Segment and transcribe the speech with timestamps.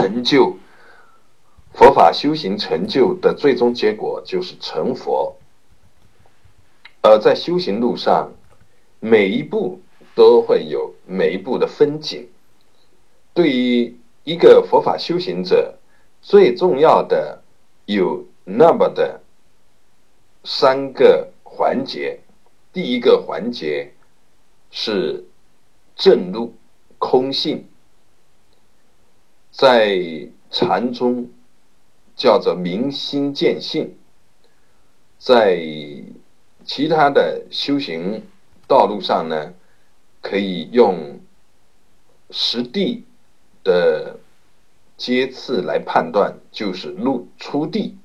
[0.00, 0.56] 成就
[1.72, 5.36] 佛法修行成就的最终结果就是成佛。
[7.02, 8.32] 而在修行路上，
[8.98, 9.80] 每一步
[10.14, 12.28] 都会有每一步的风景。
[13.32, 15.78] 对于一个佛法修行者，
[16.20, 17.42] 最重要的
[17.86, 19.22] 有那么的
[20.44, 22.20] 三个环节。
[22.72, 23.94] 第一个环节
[24.70, 25.24] 是
[25.96, 26.54] 正路
[26.98, 27.66] 空性，
[29.50, 31.30] 在禅中
[32.16, 33.96] 叫做明心见性，
[35.18, 35.60] 在
[36.64, 38.26] 其他的修行
[38.66, 39.54] 道路上呢，
[40.20, 41.20] 可以用
[42.30, 43.04] 实地
[43.64, 44.18] 的
[44.96, 47.98] 阶次来判断，就是入初地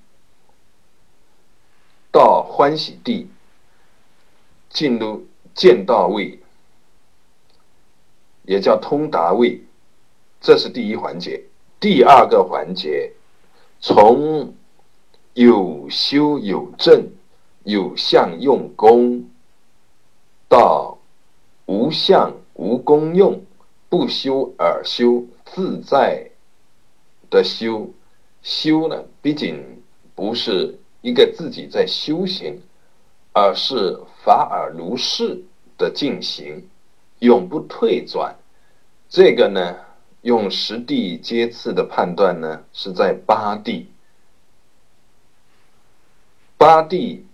[2.12, 3.30] 到欢喜地。
[4.68, 6.42] 进入见道位，
[8.44, 9.64] 也叫通达位，
[10.46, 11.44] 这是第一环节。
[11.80, 13.12] 第二个环节，
[13.80, 14.54] 从
[15.34, 17.10] 有修有证、
[17.64, 19.28] 有相用功，
[20.48, 21.00] 到
[21.66, 23.42] 无相无功用、
[23.90, 26.30] 不修而修、自在
[27.32, 27.90] 的修。
[28.44, 29.82] 修呢，毕竟
[30.14, 32.62] 不是一个自己在修行。
[33.38, 35.44] 而是法尔如是
[35.78, 36.70] 的进行，
[37.20, 38.34] 永不退转。
[39.10, 39.76] 这个呢，
[40.26, 43.92] 用实地阶次的判断呢，是在八地。
[46.58, 47.28] 八地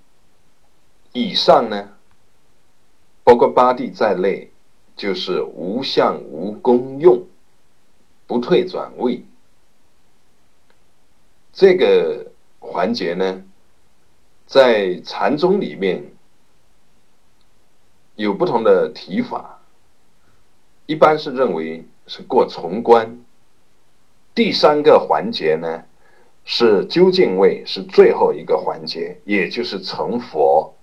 [1.13, 1.91] 以上呢，
[3.23, 4.51] 包括八地在内，
[4.97, 7.25] 就是无相无功用，
[8.27, 9.23] 不退转位。
[11.53, 13.45] 这个环节呢？
[14.45, 16.11] 在禅宗里面
[18.15, 19.60] 有不同的提法，
[20.91, 23.23] 一般是认为是过重关。
[24.35, 25.85] 第三个环节呢
[26.43, 30.75] 是究竟位，是最后一个环节，也就是成佛。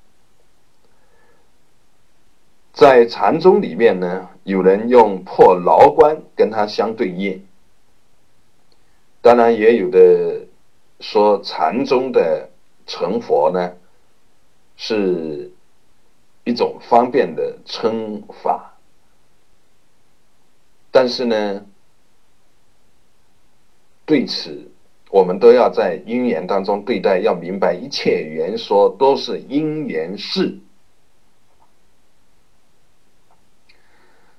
[2.73, 7.45] 在禅宗里面呢，有人用破牢关跟它相对应，
[9.21, 10.47] 当然也有的
[11.01, 12.49] 说禅宗的。
[12.87, 13.75] 成佛呢，
[14.75, 15.53] 是
[16.45, 18.78] 一种方便的称法，
[20.91, 21.67] 但是呢，
[24.05, 24.71] 对此
[25.11, 30.59] 我们都要在因缘当中对待，要明白一切缘说都是因缘事，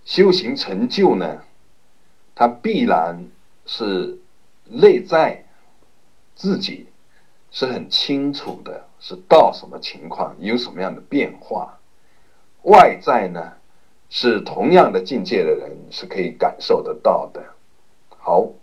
[0.05, 1.43] 修行成就呢，
[2.35, 3.27] 它必然
[3.65, 4.19] 是
[4.65, 5.45] 内在
[6.35, 6.87] 自己。
[7.51, 11.79] 是很清楚的，是到什么情况，有什么样的变化。
[12.61, 13.53] 外在呢，
[14.09, 17.43] 是同样的境界的人是可以感受得到的。
[18.17, 18.58] 好。